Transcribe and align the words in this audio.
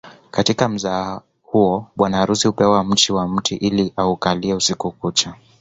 Katika 0.31 0.69
mzaha 0.69 1.21
huo 1.43 1.87
bwana 1.95 2.17
harusi 2.17 2.47
hupewa 2.47 2.83
mchi 2.83 3.13
wa 3.13 3.27
mti 3.27 3.55
ili 3.55 3.93
aukalie 3.95 4.53
usiku 4.53 4.91
kucha 4.91 5.35